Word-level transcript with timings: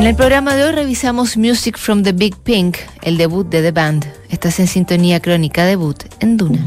En 0.00 0.06
el 0.06 0.14
programa 0.14 0.56
de 0.56 0.64
hoy 0.64 0.72
revisamos 0.72 1.36
Music 1.36 1.76
from 1.76 2.02
the 2.02 2.12
Big 2.12 2.34
Pink, 2.34 2.78
el 3.02 3.18
debut 3.18 3.46
de 3.46 3.60
The 3.60 3.70
Band. 3.70 4.06
Estás 4.30 4.58
en 4.58 4.66
sintonía 4.66 5.20
crónica 5.20 5.66
debut 5.66 6.04
en 6.20 6.38
Duna. 6.38 6.58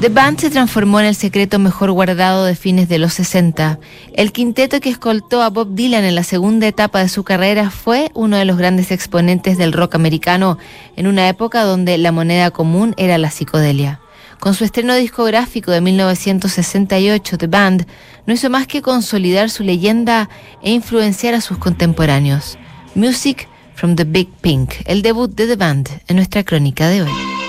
The 0.00 0.08
Band 0.10 0.38
se 0.38 0.50
transformó 0.50 1.00
en 1.00 1.06
el 1.06 1.16
secreto 1.16 1.58
mejor 1.58 1.90
guardado 1.90 2.44
de 2.44 2.54
fines 2.54 2.88
de 2.88 3.00
los 3.00 3.14
60. 3.14 3.80
El 4.14 4.30
quinteto 4.30 4.78
que 4.78 4.90
escoltó 4.90 5.42
a 5.42 5.50
Bob 5.50 5.74
Dylan 5.74 6.04
en 6.04 6.14
la 6.14 6.22
segunda 6.22 6.68
etapa 6.68 7.00
de 7.00 7.08
su 7.08 7.24
carrera 7.24 7.70
fue 7.70 8.12
uno 8.14 8.36
de 8.36 8.44
los 8.44 8.56
grandes 8.56 8.92
exponentes 8.92 9.58
del 9.58 9.72
rock 9.72 9.96
americano 9.96 10.56
en 10.94 11.08
una 11.08 11.28
época 11.28 11.64
donde 11.64 11.98
la 11.98 12.12
moneda 12.12 12.52
común 12.52 12.94
era 12.96 13.18
la 13.18 13.32
psicodelia. 13.32 14.01
Con 14.42 14.54
su 14.54 14.64
estreno 14.64 14.96
discográfico 14.96 15.70
de 15.70 15.80
1968, 15.80 17.38
The 17.38 17.46
Band 17.46 17.86
no 18.26 18.34
hizo 18.34 18.50
más 18.50 18.66
que 18.66 18.82
consolidar 18.82 19.50
su 19.50 19.62
leyenda 19.62 20.28
e 20.62 20.72
influenciar 20.72 21.34
a 21.34 21.40
sus 21.40 21.58
contemporáneos. 21.58 22.58
Music 22.96 23.46
from 23.76 23.94
the 23.94 24.02
Big 24.02 24.28
Pink, 24.40 24.72
el 24.86 25.02
debut 25.02 25.32
de 25.32 25.46
The 25.46 25.54
Band 25.54 25.90
en 26.08 26.16
nuestra 26.16 26.42
crónica 26.42 26.88
de 26.88 27.02
hoy. 27.02 27.41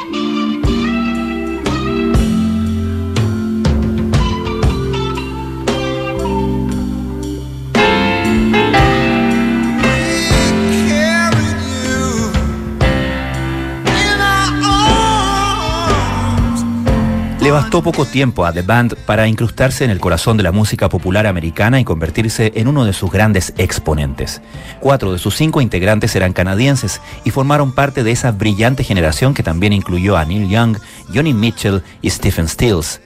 Bastó 17.53 17.83
poco 17.83 18.05
tiempo 18.05 18.47
a 18.47 18.51
The 18.51 18.63
Band 18.63 18.95
para 19.05 19.27
incrustarse 19.27 19.85
en 19.85 19.91
el 19.91 19.99
corazón 19.99 20.37
de 20.37 20.43
la 20.43 20.51
música 20.51 20.89
popular 20.89 21.27
americana 21.27 21.79
y 21.79 21.83
convertirse 21.83 22.51
en 22.55 22.67
uno 22.67 22.83
de 22.83 22.93
sus 22.93 23.11
grandes 23.11 23.53
exponentes. 23.57 24.41
Cuatro 24.79 25.13
de 25.13 25.19
sus 25.19 25.35
cinco 25.35 25.61
integrantes 25.61 26.15
eran 26.15 26.33
canadienses 26.33 26.99
y 27.23 27.29
formaron 27.29 27.71
parte 27.71 28.03
de 28.03 28.11
esa 28.11 28.31
brillante 28.31 28.83
generación 28.83 29.35
que 29.35 29.43
también 29.43 29.71
incluyó 29.71 30.17
a 30.17 30.25
Neil 30.25 30.49
Young, 30.49 30.79
Johnny 31.13 31.35
Mitchell 31.35 31.83
y 32.01 32.09
Stephen 32.09 32.47
Stills. 32.47 33.01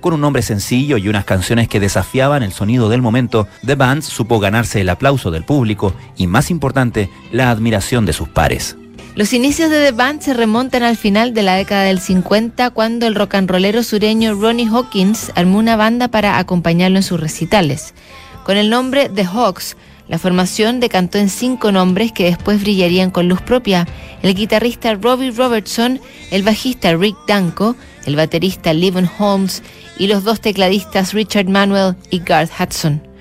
Con 0.00 0.14
un 0.14 0.20
nombre 0.20 0.42
sencillo 0.42 0.96
y 0.96 1.08
unas 1.08 1.24
canciones 1.24 1.68
que 1.68 1.78
desafiaban 1.78 2.42
el 2.42 2.52
sonido 2.52 2.88
del 2.88 3.02
momento, 3.02 3.46
The 3.64 3.76
Band 3.76 4.02
supo 4.02 4.40
ganarse 4.40 4.80
el 4.80 4.88
aplauso 4.88 5.30
del 5.30 5.44
público 5.44 5.94
y, 6.16 6.26
más 6.26 6.50
importante, 6.50 7.08
la 7.30 7.52
admiración 7.52 8.04
de 8.04 8.12
sus 8.12 8.28
pares. 8.28 8.76
Los 9.14 9.34
inicios 9.34 9.68
de 9.68 9.84
The 9.84 9.92
Band 9.92 10.22
se 10.22 10.32
remontan 10.32 10.82
al 10.82 10.96
final 10.96 11.34
de 11.34 11.42
la 11.42 11.56
década 11.56 11.82
del 11.82 12.00
50 12.00 12.70
cuando 12.70 13.06
el 13.06 13.14
rock 13.14 13.34
and 13.34 13.50
rollero 13.50 13.82
sureño 13.82 14.34
Ronnie 14.34 14.66
Hawkins 14.66 15.30
armó 15.34 15.58
una 15.58 15.76
banda 15.76 16.08
para 16.08 16.38
acompañarlo 16.38 16.96
en 16.96 17.02
sus 17.02 17.20
recitales. 17.20 17.92
Con 18.42 18.56
el 18.56 18.70
nombre 18.70 19.10
The 19.10 19.26
Hawks, 19.26 19.76
la 20.08 20.18
formación 20.18 20.80
decantó 20.80 21.18
en 21.18 21.28
cinco 21.28 21.72
nombres 21.72 22.10
que 22.12 22.24
después 22.24 22.62
brillarían 22.62 23.10
con 23.10 23.28
luz 23.28 23.42
propia. 23.42 23.86
El 24.22 24.34
guitarrista 24.34 24.94
Robbie 24.94 25.30
Robertson, 25.30 26.00
el 26.30 26.42
bajista 26.42 26.94
Rick 26.96 27.16
Danko, 27.28 27.76
el 28.06 28.16
baterista 28.16 28.72
Levon 28.72 29.10
Holmes 29.18 29.62
y 29.98 30.06
los 30.06 30.24
dos 30.24 30.40
tecladistas 30.40 31.12
Richard 31.12 31.50
Manuel 31.50 31.96
y 32.08 32.20
Garth 32.20 32.50
Hudson. 32.58 33.11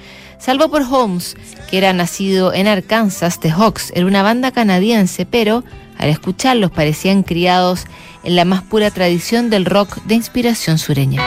Salvo 0.42 0.70
por 0.70 0.82
Holmes, 0.82 1.38
que 1.70 1.78
era 1.78 1.94
nacido 1.94 2.52
en 2.52 2.68
Arkansas, 2.68 3.40
The 3.40 3.52
Hawks 3.52 3.92
era 3.96 4.08
una 4.08 4.24
banda 4.24 4.52
canadiense, 4.52 5.28
pero 5.28 5.64
al 6.00 6.10
escucharlos 6.10 6.72
parecían 6.72 7.22
criados 7.22 7.86
en 8.24 8.36
la 8.36 8.44
más 8.44 8.64
pura 8.64 8.90
tradición 8.90 9.52
del 9.52 9.66
rock 9.66 10.02
de 10.06 10.16
inspiración 10.16 10.80
sureña. 10.80 11.22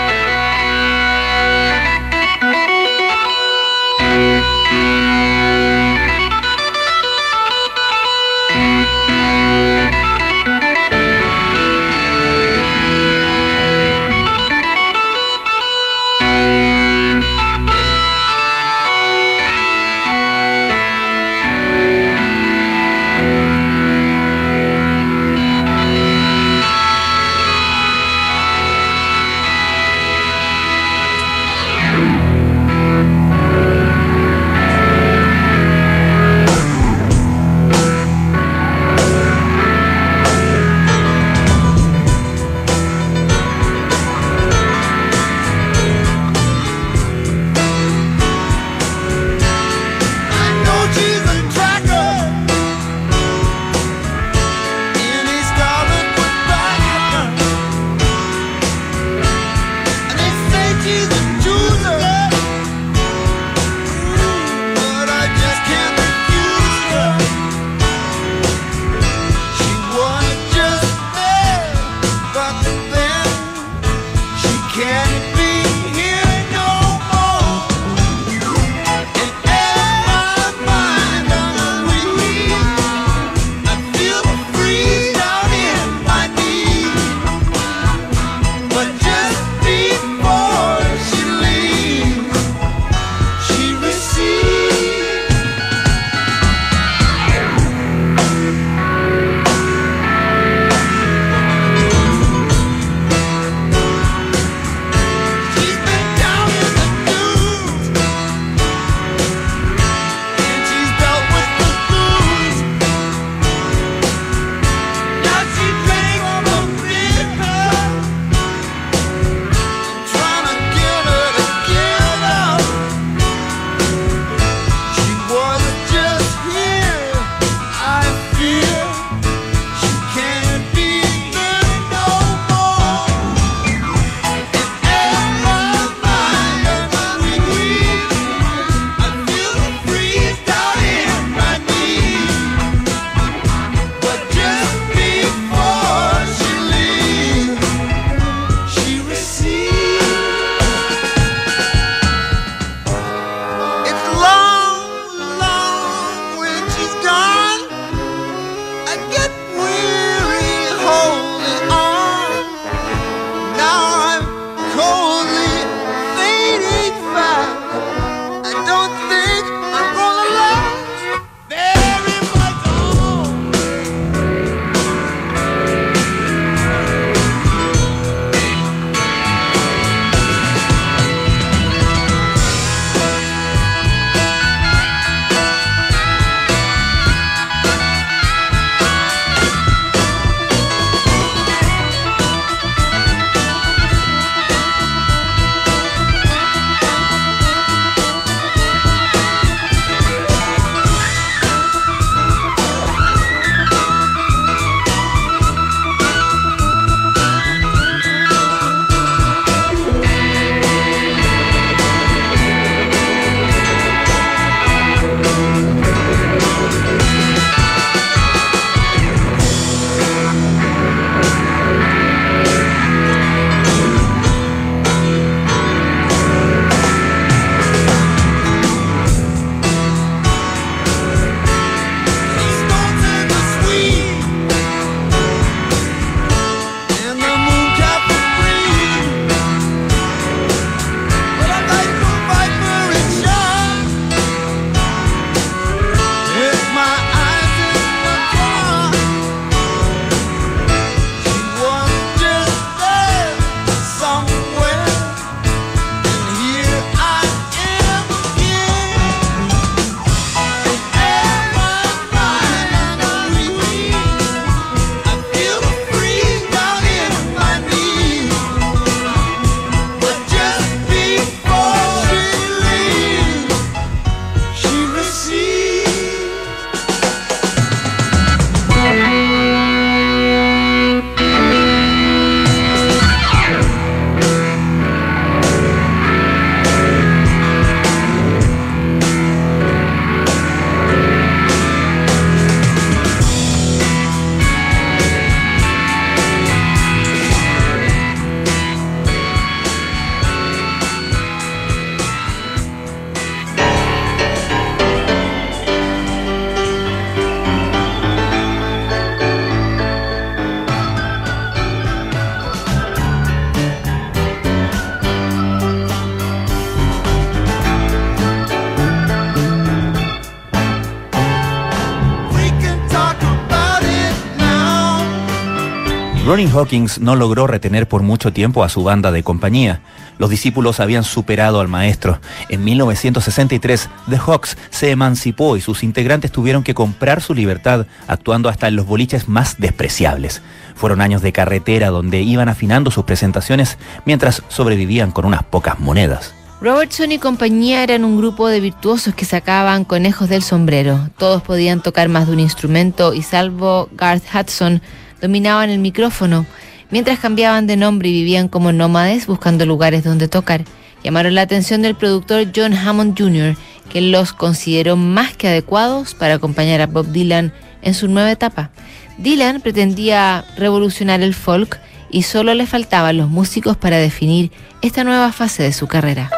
Ronnie 326.35 326.51
Hawkins 326.51 326.99
no 326.99 327.15
logró 327.15 327.47
retener 327.47 327.87
por 327.87 328.03
mucho 328.03 328.33
tiempo 328.33 328.65
a 328.65 328.69
su 328.69 328.83
banda 328.83 329.13
de 329.13 329.23
compañía. 329.23 329.83
Los 330.19 330.31
discípulos 330.31 330.81
habían 330.81 331.05
superado 331.05 331.61
al 331.61 331.69
maestro. 331.69 332.19
En 332.49 332.65
1963, 332.65 333.89
The 334.11 334.19
Hawks 334.19 334.57
se 334.71 334.91
emancipó 334.91 335.57
y 335.57 335.61
sus 335.61 335.85
integrantes 335.85 336.33
tuvieron 336.33 336.65
que 336.65 336.75
comprar 336.75 337.23
su 337.23 337.35
libertad 337.35 337.87
actuando 338.09 338.49
hasta 338.49 338.67
en 338.67 338.75
los 338.75 338.85
boliches 338.85 339.29
más 339.29 339.61
despreciables. 339.61 340.43
Fueron 340.75 341.03
años 341.03 341.23
de 341.23 341.31
carretera 341.31 341.91
donde 341.91 342.23
iban 342.23 342.49
afinando 342.49 342.91
sus 342.91 343.05
presentaciones 343.05 343.79
mientras 344.05 344.43
sobrevivían 344.49 345.13
con 345.13 345.27
unas 345.27 345.45
pocas 345.45 345.79
monedas. 345.79 346.35
Robertson 346.61 347.13
y 347.13 347.19
compañía 347.19 347.85
eran 347.85 348.05
un 348.05 348.17
grupo 348.17 348.49
de 348.49 348.59
virtuosos 348.59 349.15
que 349.15 349.25
sacaban 349.25 349.85
conejos 349.85 350.29
del 350.29 350.43
sombrero. 350.43 351.11
Todos 351.17 351.43
podían 351.43 351.81
tocar 351.81 352.09
más 352.09 352.27
de 352.27 352.33
un 352.33 352.41
instrumento 352.41 353.15
y 353.15 353.23
salvo 353.23 353.89
Garth 353.93 354.25
Hudson, 354.35 354.83
dominaban 355.25 355.71
el 355.71 355.79
micrófono, 355.79 356.45
mientras 356.91 357.19
cambiaban 357.19 357.67
de 357.67 357.79
nombre 357.79 358.11
y 358.11 358.13
vivían 358.13 358.49
como 358.49 358.73
nómades 358.73 359.27
buscando 359.27 359.65
lugares 359.65 360.05
donde 360.05 360.29
tocar. 360.29 360.65
Llamaron 361.03 361.35
la 361.35 361.41
atención 361.41 361.81
del 361.81 361.95
productor 361.95 362.49
John 362.55 362.75
Hammond 362.75 363.19
Jr., 363.19 363.57
que 363.89 364.03
los 364.03 364.35
consideró 364.35 364.97
más 364.97 365.35
que 365.35 365.49
adecuados 365.49 366.15
para 366.15 366.35
acompañar 366.35 366.83
a 366.83 366.87
Bob 366.87 367.07
Dylan 367.07 367.55
en 367.81 367.95
su 367.95 368.07
nueva 368.07 368.33
etapa. 368.33 368.71
Dylan 369.17 369.63
pretendía 369.63 370.45
revolucionar 370.59 371.23
el 371.23 371.33
folk 371.33 371.81
y 372.11 372.25
solo 372.25 372.53
le 372.53 372.67
faltaban 372.67 373.17
los 373.17 373.31
músicos 373.31 373.79
para 373.79 373.97
definir 373.97 374.51
esta 374.83 375.05
nueva 375.05 375.33
fase 375.33 375.63
de 375.63 375.73
su 375.73 375.87
carrera. 375.87 376.31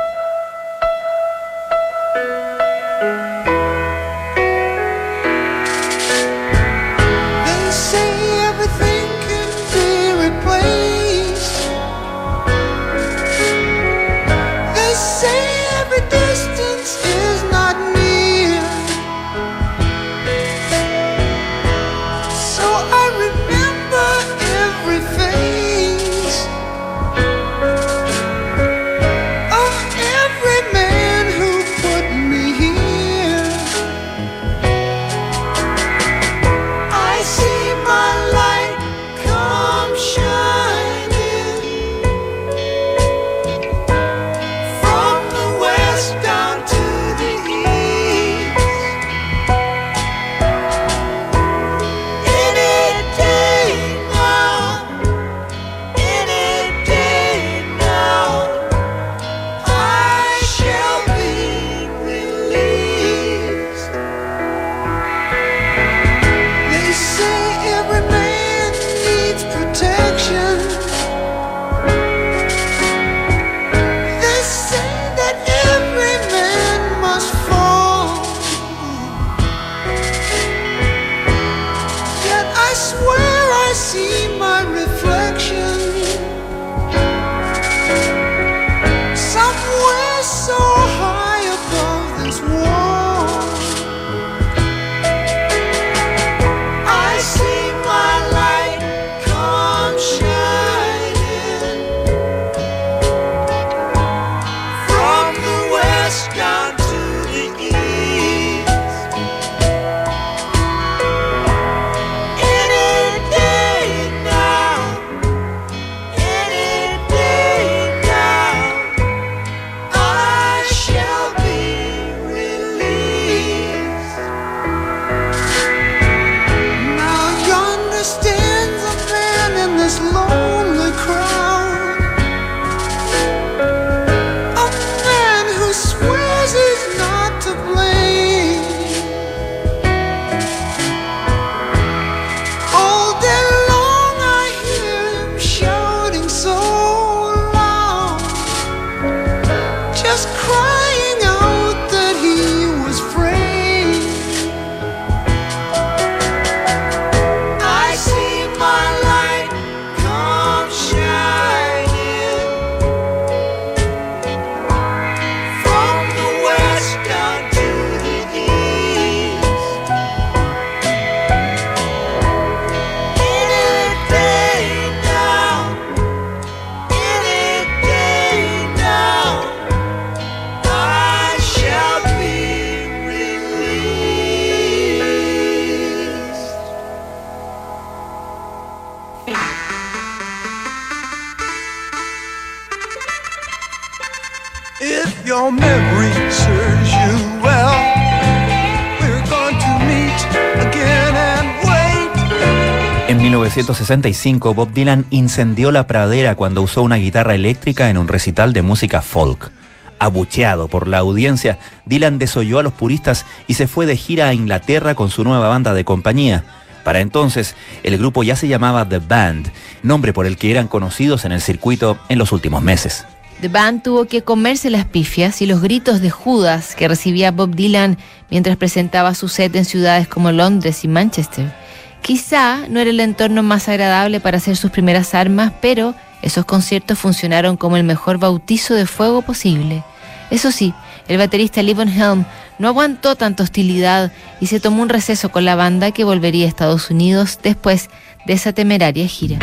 1965, 203.56 204.52
Bob 204.52 204.70
Dylan 204.74 205.06
incendió 205.08 205.72
la 205.72 205.86
pradera 205.86 206.34
cuando 206.34 206.60
usó 206.60 206.82
una 206.82 206.96
guitarra 206.96 207.34
eléctrica 207.34 207.88
en 207.88 207.96
un 207.96 208.06
recital 208.06 208.52
de 208.52 208.60
música 208.60 209.00
folk. 209.00 209.50
Abucheado 209.98 210.68
por 210.68 210.86
la 210.86 210.98
audiencia, 210.98 211.58
Dylan 211.86 212.18
desoyó 212.18 212.58
a 212.58 212.62
los 212.62 212.74
puristas 212.74 213.24
y 213.46 213.54
se 213.54 213.66
fue 213.66 213.86
de 213.86 213.96
gira 213.96 214.28
a 214.28 214.34
Inglaterra 214.34 214.94
con 214.94 215.08
su 215.08 215.24
nueva 215.24 215.48
banda 215.48 215.72
de 215.72 215.86
compañía. 215.86 216.44
Para 216.84 217.00
entonces, 217.00 217.54
el 217.82 217.96
grupo 217.96 218.22
ya 218.22 218.36
se 218.36 218.46
llamaba 218.46 218.86
The 218.86 218.98
Band, 218.98 219.50
nombre 219.82 220.12
por 220.12 220.26
el 220.26 220.36
que 220.36 220.50
eran 220.50 220.68
conocidos 220.68 221.24
en 221.24 221.32
el 221.32 221.40
circuito 221.40 221.98
en 222.10 222.18
los 222.18 222.32
últimos 222.32 222.62
meses. 222.62 223.06
The 223.40 223.48
Band 223.48 223.82
tuvo 223.82 224.04
que 224.04 224.20
comerse 224.20 224.68
las 224.68 224.84
pifias 224.84 225.40
y 225.40 225.46
los 225.46 225.62
gritos 225.62 226.02
de 226.02 226.10
Judas 226.10 226.74
que 226.74 226.88
recibía 226.88 227.30
Bob 227.30 227.54
Dylan 227.54 227.96
mientras 228.28 228.58
presentaba 228.58 229.14
su 229.14 229.28
set 229.28 229.56
en 229.56 229.64
ciudades 229.64 230.08
como 230.08 230.30
Londres 230.30 230.84
y 230.84 230.88
Manchester. 230.88 231.65
Quizá 232.02 232.68
no 232.68 232.80
era 232.80 232.90
el 232.90 233.00
entorno 233.00 233.42
más 233.42 233.68
agradable 233.68 234.20
para 234.20 234.38
hacer 234.38 234.56
sus 234.56 234.70
primeras 234.70 235.14
armas, 235.14 235.52
pero 235.60 235.94
esos 236.22 236.44
conciertos 236.44 236.98
funcionaron 236.98 237.56
como 237.56 237.76
el 237.76 237.84
mejor 237.84 238.18
bautizo 238.18 238.74
de 238.74 238.86
fuego 238.86 239.22
posible. 239.22 239.82
Eso 240.30 240.50
sí, 240.50 240.74
el 241.08 241.18
baterista 241.18 241.62
Levon 241.62 241.88
Helm 241.88 242.24
no 242.58 242.68
aguantó 242.68 243.16
tanta 243.16 243.42
hostilidad 243.42 244.12
y 244.40 244.46
se 244.46 244.60
tomó 244.60 244.82
un 244.82 244.88
receso 244.88 245.30
con 245.30 245.44
la 245.44 245.54
banda 245.54 245.90
que 245.90 246.04
volvería 246.04 246.46
a 246.46 246.48
Estados 246.48 246.90
Unidos 246.90 247.38
después 247.42 247.90
de 248.26 248.32
esa 248.32 248.52
temeraria 248.52 249.06
gira. 249.06 249.38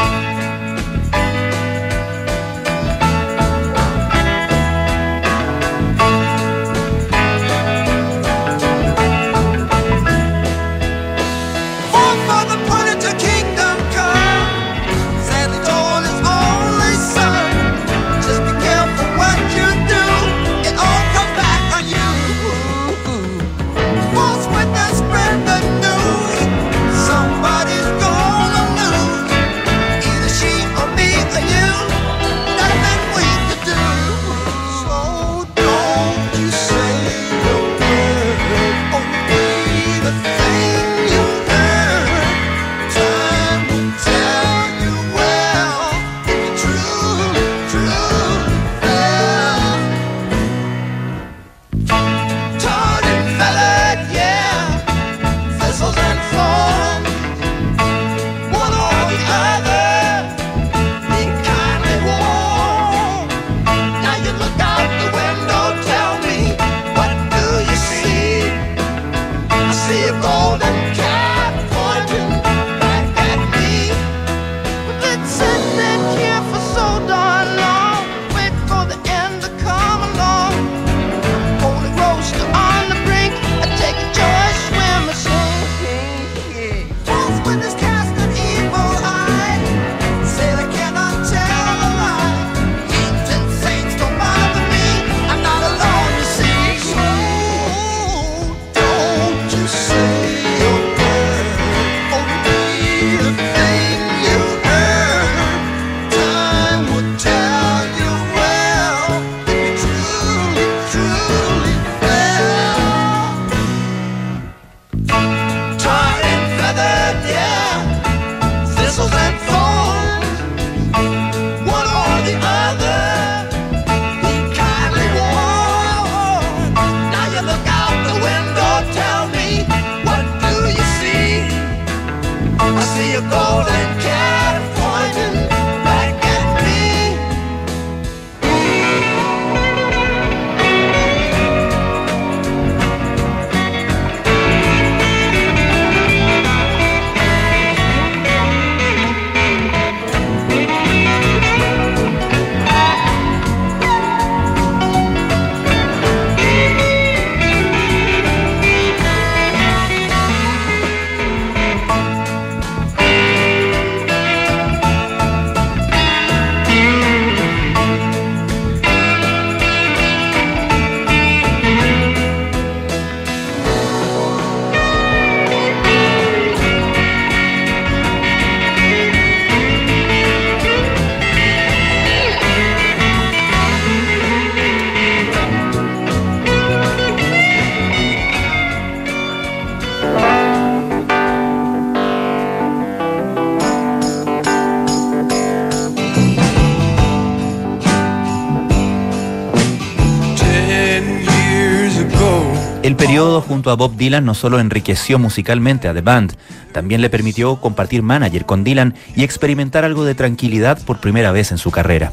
Junto 203.63 203.71
a 203.71 203.75
Bob 203.75 203.95
Dylan 203.95 204.25
no 204.25 204.33
solo 204.33 204.59
enriqueció 204.59 205.19
musicalmente 205.19 205.87
a 205.87 205.93
The 205.93 206.01
Band, 206.01 206.33
también 206.73 206.99
le 206.99 207.09
permitió 207.09 207.61
compartir 207.61 208.03
manager 208.03 208.45
con 208.45 208.65
Dylan 208.65 208.93
y 209.15 209.23
experimentar 209.23 209.85
algo 209.85 210.03
de 210.03 210.15
tranquilidad 210.15 210.83
por 210.83 210.99
primera 210.99 211.31
vez 211.31 211.53
en 211.53 211.57
su 211.57 211.71
carrera. 211.71 212.11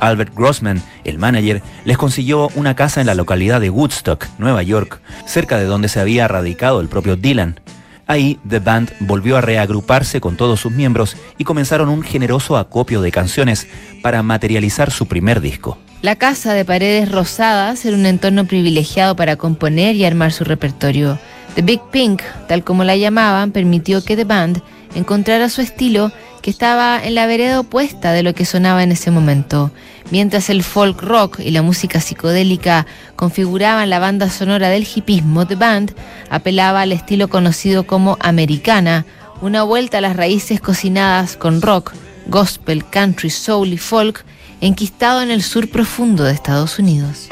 Albert 0.00 0.34
Grossman, 0.34 0.82
el 1.04 1.18
manager, 1.18 1.62
les 1.84 1.96
consiguió 1.96 2.48
una 2.56 2.74
casa 2.74 3.00
en 3.00 3.06
la 3.06 3.14
localidad 3.14 3.60
de 3.60 3.70
Woodstock, 3.70 4.26
Nueva 4.38 4.64
York, 4.64 5.00
cerca 5.24 5.56
de 5.56 5.66
donde 5.66 5.88
se 5.88 6.00
había 6.00 6.26
radicado 6.26 6.80
el 6.80 6.88
propio 6.88 7.14
Dylan. 7.14 7.60
Ahí, 8.08 8.40
The 8.48 8.58
Band 8.58 8.90
volvió 8.98 9.36
a 9.36 9.40
reagruparse 9.40 10.20
con 10.20 10.36
todos 10.36 10.58
sus 10.58 10.72
miembros 10.72 11.16
y 11.36 11.44
comenzaron 11.44 11.90
un 11.90 12.02
generoso 12.02 12.56
acopio 12.56 13.02
de 13.02 13.12
canciones 13.12 13.68
para 14.02 14.24
materializar 14.24 14.90
su 14.90 15.06
primer 15.06 15.40
disco. 15.40 15.78
La 16.00 16.14
casa 16.14 16.54
de 16.54 16.64
paredes 16.64 17.10
rosadas 17.10 17.84
era 17.84 17.96
un 17.96 18.06
entorno 18.06 18.44
privilegiado 18.44 19.16
para 19.16 19.34
componer 19.34 19.96
y 19.96 20.04
armar 20.04 20.32
su 20.32 20.44
repertorio. 20.44 21.18
The 21.56 21.62
Big 21.62 21.80
Pink, 21.90 22.22
tal 22.46 22.62
como 22.62 22.84
la 22.84 22.96
llamaban, 22.96 23.50
permitió 23.50 24.04
que 24.04 24.14
The 24.14 24.22
Band 24.22 24.62
encontrara 24.94 25.48
su 25.48 25.60
estilo 25.60 26.12
que 26.40 26.50
estaba 26.50 27.04
en 27.04 27.16
la 27.16 27.26
vereda 27.26 27.58
opuesta 27.58 28.12
de 28.12 28.22
lo 28.22 28.32
que 28.32 28.44
sonaba 28.44 28.84
en 28.84 28.92
ese 28.92 29.10
momento. 29.10 29.72
Mientras 30.12 30.50
el 30.50 30.62
folk 30.62 31.02
rock 31.02 31.40
y 31.40 31.50
la 31.50 31.62
música 31.62 32.00
psicodélica 32.00 32.86
configuraban 33.16 33.90
la 33.90 33.98
banda 33.98 34.30
sonora 34.30 34.68
del 34.68 34.86
hipismo, 34.86 35.48
The 35.48 35.56
Band 35.56 35.94
apelaba 36.30 36.82
al 36.82 36.92
estilo 36.92 37.26
conocido 37.26 37.88
como 37.88 38.16
americana, 38.20 39.04
una 39.40 39.64
vuelta 39.64 39.98
a 39.98 40.00
las 40.00 40.14
raíces 40.14 40.60
cocinadas 40.60 41.36
con 41.36 41.60
rock, 41.60 41.92
gospel, 42.28 42.84
country, 42.88 43.30
soul 43.30 43.72
y 43.72 43.78
folk 43.78 44.24
enquistado 44.60 45.22
en 45.22 45.30
el 45.30 45.42
sur 45.42 45.68
profundo 45.68 46.24
de 46.24 46.32
Estados 46.32 46.78
Unidos. 46.78 47.28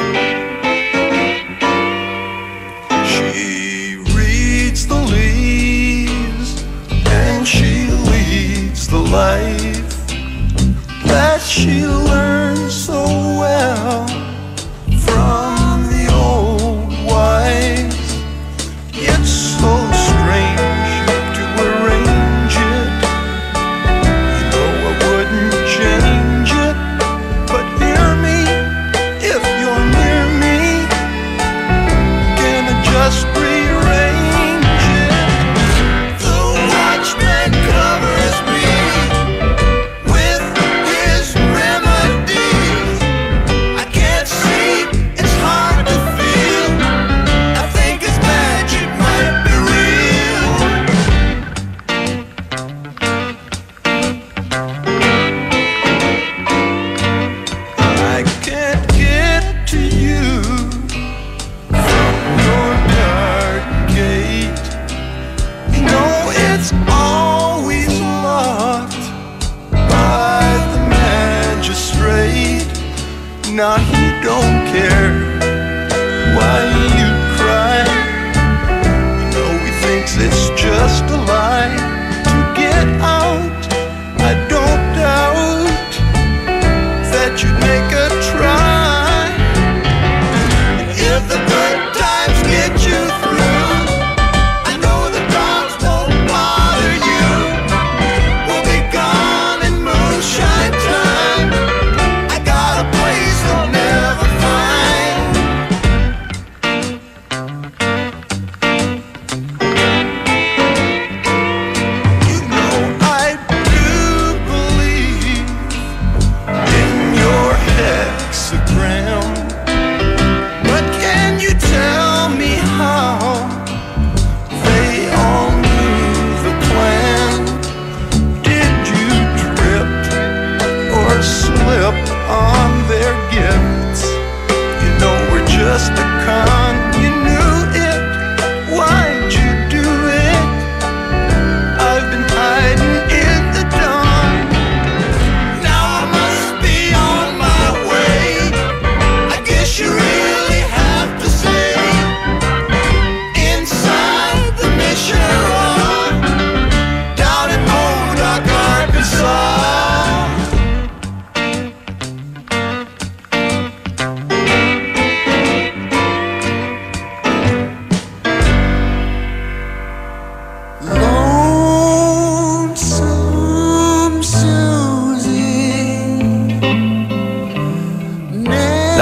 She 11.56 11.86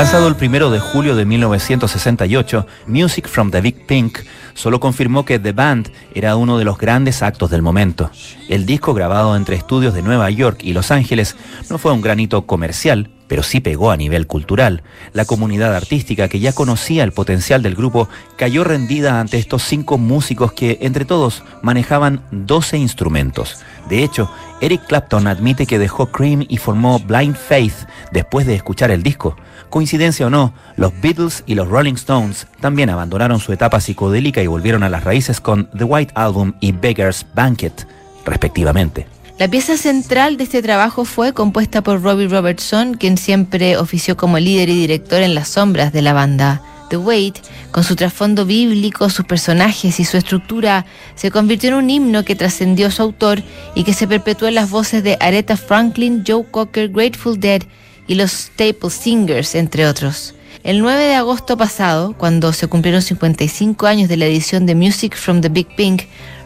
Lanzado 0.04 0.28
el 0.28 0.36
primero 0.36 0.68
de 0.68 0.80
julio 0.80 1.16
de 1.16 1.24
1968, 1.24 2.66
Music 2.88 3.26
from 3.26 3.50
the 3.50 3.62
Big 3.62 3.86
Pink 3.86 4.18
solo 4.52 4.78
confirmó 4.78 5.24
que 5.24 5.38
The 5.38 5.52
Band 5.52 5.90
era 6.14 6.36
uno 6.36 6.58
de 6.58 6.66
los 6.66 6.76
grandes 6.76 7.22
actos 7.22 7.50
del 7.50 7.62
momento. 7.62 8.10
El 8.50 8.66
disco 8.66 8.92
grabado 8.92 9.34
entre 9.34 9.56
estudios 9.56 9.94
de 9.94 10.02
Nueva 10.02 10.28
York 10.28 10.58
y 10.62 10.74
Los 10.74 10.90
Ángeles 10.90 11.36
no 11.70 11.78
fue 11.78 11.92
un 11.92 12.02
gran 12.02 12.20
hito 12.20 12.44
comercial, 12.44 13.08
pero 13.28 13.42
sí 13.42 13.60
pegó 13.60 13.90
a 13.90 13.96
nivel 13.96 14.26
cultural. 14.26 14.82
La 15.12 15.24
comunidad 15.24 15.74
artística 15.74 16.28
que 16.28 16.40
ya 16.40 16.52
conocía 16.52 17.04
el 17.04 17.12
potencial 17.12 17.62
del 17.62 17.74
grupo 17.74 18.08
cayó 18.36 18.64
rendida 18.64 19.20
ante 19.20 19.38
estos 19.38 19.62
cinco 19.62 19.98
músicos 19.98 20.52
que, 20.52 20.78
entre 20.82 21.04
todos, 21.04 21.42
manejaban 21.62 22.22
12 22.30 22.78
instrumentos. 22.78 23.62
De 23.88 24.02
hecho, 24.02 24.30
Eric 24.60 24.86
Clapton 24.86 25.26
admite 25.26 25.66
que 25.66 25.78
dejó 25.78 26.10
Cream 26.10 26.44
y 26.48 26.58
formó 26.58 26.98
Blind 26.98 27.36
Faith 27.36 27.74
después 28.12 28.46
de 28.46 28.54
escuchar 28.54 28.90
el 28.90 29.02
disco. 29.02 29.36
Coincidencia 29.70 30.26
o 30.26 30.30
no, 30.30 30.54
los 30.76 30.92
Beatles 31.00 31.42
y 31.46 31.54
los 31.54 31.68
Rolling 31.68 31.94
Stones 31.94 32.46
también 32.60 32.90
abandonaron 32.90 33.40
su 33.40 33.52
etapa 33.52 33.80
psicodélica 33.80 34.42
y 34.42 34.46
volvieron 34.46 34.82
a 34.82 34.88
las 34.88 35.04
raíces 35.04 35.40
con 35.40 35.68
The 35.76 35.84
White 35.84 36.12
Album 36.14 36.54
y 36.60 36.72
Beggar's 36.72 37.26
Banquet, 37.34 37.86
respectivamente. 38.24 39.06
La 39.36 39.48
pieza 39.48 39.76
central 39.76 40.36
de 40.36 40.44
este 40.44 40.62
trabajo 40.62 41.04
fue 41.04 41.32
compuesta 41.32 41.82
por 41.82 42.00
Robbie 42.00 42.28
Robertson, 42.28 42.94
quien 42.94 43.18
siempre 43.18 43.76
ofició 43.76 44.16
como 44.16 44.38
líder 44.38 44.68
y 44.68 44.78
director 44.78 45.22
en 45.22 45.34
las 45.34 45.48
sombras 45.48 45.92
de 45.92 46.02
la 46.02 46.12
banda. 46.12 46.62
The 46.88 46.98
Wait, 46.98 47.38
con 47.72 47.82
su 47.82 47.96
trasfondo 47.96 48.46
bíblico, 48.46 49.10
sus 49.10 49.24
personajes 49.24 49.98
y 49.98 50.04
su 50.04 50.16
estructura, 50.16 50.86
se 51.16 51.32
convirtió 51.32 51.70
en 51.70 51.74
un 51.74 51.90
himno 51.90 52.24
que 52.24 52.36
trascendió 52.36 52.92
su 52.92 53.02
autor 53.02 53.42
y 53.74 53.82
que 53.82 53.92
se 53.92 54.06
perpetuó 54.06 54.46
en 54.46 54.54
las 54.54 54.70
voces 54.70 55.02
de 55.02 55.16
Aretha 55.18 55.56
Franklin, 55.56 56.22
Joe 56.24 56.44
Cocker, 56.48 56.90
Grateful 56.90 57.40
Dead 57.40 57.62
y 58.06 58.14
los 58.14 58.30
Staple 58.30 58.90
Singers, 58.90 59.56
entre 59.56 59.88
otros. 59.88 60.36
El 60.62 60.78
9 60.78 61.02
de 61.02 61.14
agosto 61.14 61.56
pasado, 61.56 62.14
cuando 62.16 62.52
se 62.52 62.68
cumplieron 62.68 63.02
55 63.02 63.86
años 63.86 64.08
de 64.08 64.16
la 64.16 64.26
edición 64.26 64.64
de 64.64 64.76
Music 64.76 65.16
from 65.16 65.40
the 65.40 65.48
Big 65.48 65.66
Pink, 65.74 66.04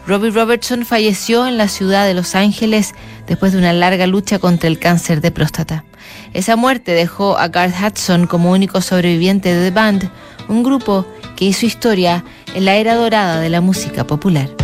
Robbie 0.09 0.31
Robertson 0.31 0.87
falleció 0.87 1.47
en 1.47 1.59
la 1.59 1.69
ciudad 1.69 2.07
de 2.07 2.15
Los 2.15 2.35
Ángeles 2.35 2.95
después 3.27 3.53
de 3.53 3.59
una 3.59 3.75
larga 3.75 4.07
lucha 4.07 4.39
contra 4.39 4.67
el 4.67 4.79
cáncer 4.79 5.21
de 5.21 5.31
próstata. 5.31 5.85
Esa 6.33 6.57
muerte 6.57 6.93
dejó 6.93 7.37
a 7.37 7.49
Garth 7.49 7.75
Hudson 7.79 8.27
como 8.27 8.51
único 8.51 8.81
sobreviviente 8.81 9.55
de 9.55 9.69
The 9.69 9.75
Band, 9.75 10.11
un 10.49 10.63
grupo 10.63 11.05
que 11.37 11.45
hizo 11.45 11.67
historia 11.67 12.25
en 12.55 12.65
la 12.65 12.77
era 12.77 12.95
dorada 12.95 13.39
de 13.39 13.51
la 13.51 13.61
música 13.61 14.07
popular. 14.07 14.58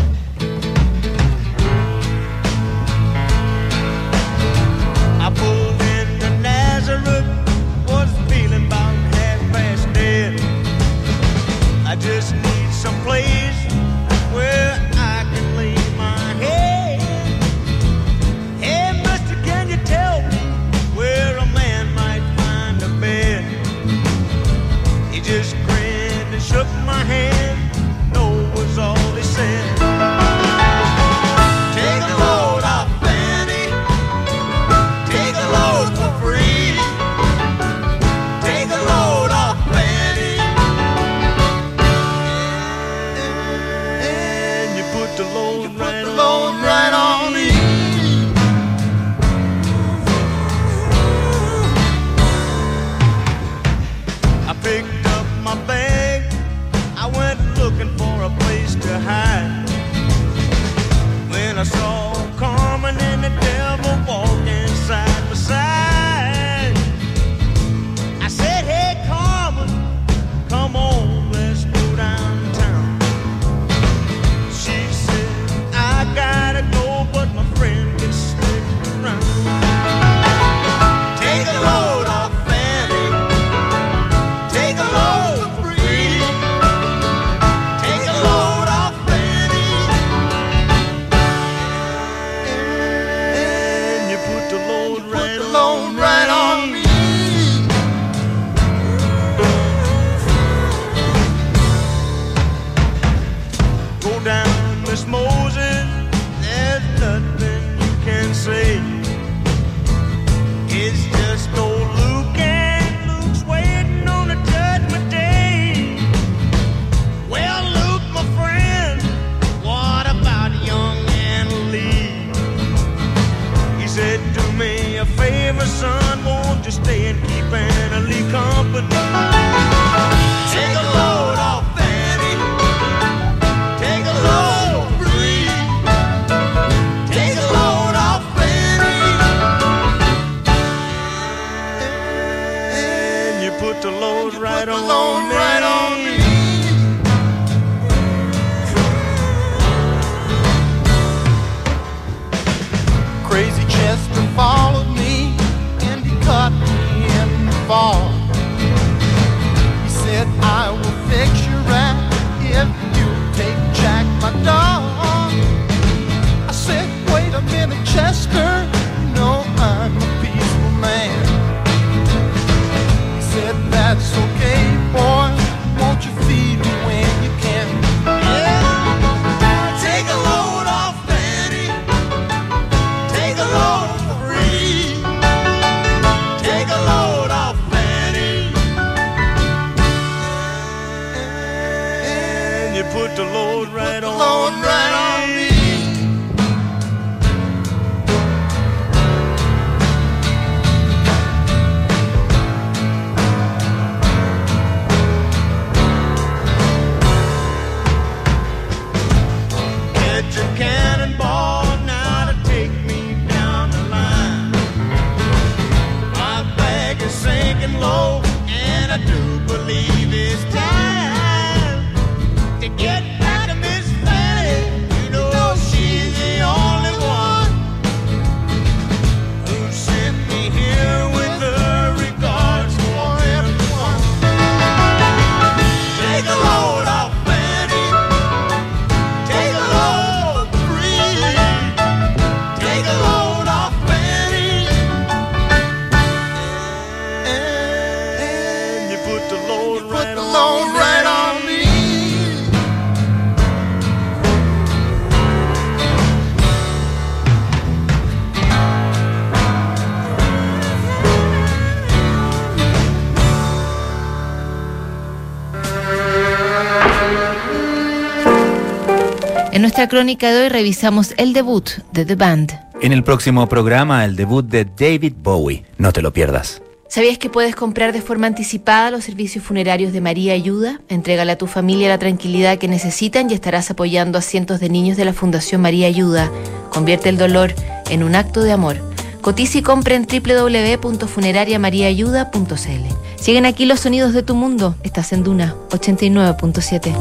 Crónica 269.94 270.32
de 270.32 270.42
hoy 270.42 270.48
revisamos 270.48 271.14
el 271.18 271.32
debut 271.32 271.70
de 271.92 272.04
The 272.04 272.16
Band. 272.16 272.58
En 272.82 272.92
el 272.92 273.04
próximo 273.04 273.48
programa, 273.48 274.04
el 274.04 274.16
debut 274.16 274.44
de 274.44 274.64
David 274.64 275.12
Bowie. 275.22 275.64
No 275.78 275.92
te 275.92 276.02
lo 276.02 276.12
pierdas. 276.12 276.60
¿Sabías 276.88 277.16
que 277.16 277.30
puedes 277.30 277.54
comprar 277.54 277.92
de 277.92 278.02
forma 278.02 278.26
anticipada 278.26 278.90
los 278.90 279.04
servicios 279.04 279.44
funerarios 279.44 279.92
de 279.92 280.00
María 280.00 280.32
Ayuda? 280.32 280.80
Entrégale 280.88 281.30
a 281.30 281.38
tu 281.38 281.46
familia 281.46 281.88
la 281.88 281.98
tranquilidad 281.98 282.58
que 282.58 282.66
necesitan 282.66 283.30
y 283.30 283.34
estarás 283.34 283.70
apoyando 283.70 284.18
a 284.18 284.20
cientos 284.20 284.58
de 284.58 284.68
niños 284.68 284.96
de 284.96 285.04
la 285.04 285.12
Fundación 285.12 285.60
María 285.60 285.86
Ayuda. 285.86 286.28
Convierte 286.70 287.08
el 287.08 287.16
dolor 287.16 287.54
en 287.88 288.02
un 288.02 288.16
acto 288.16 288.42
de 288.42 288.50
amor. 288.50 288.78
Cotiza 289.20 289.58
y 289.58 289.62
compra 289.62 289.94
en 289.94 290.08
www.funerariamariaayuda.cl. 290.08 292.94
Siguen 293.14 293.46
aquí 293.46 293.64
los 293.64 293.78
sonidos 293.78 294.12
de 294.12 294.24
tu 294.24 294.34
mundo. 294.34 294.74
Estás 294.82 295.12
en 295.12 295.22
Duna 295.22 295.54
89.7. 295.70 296.92